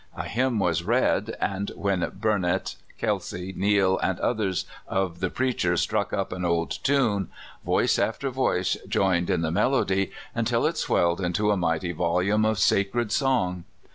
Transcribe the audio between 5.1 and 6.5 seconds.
the preachers struck up an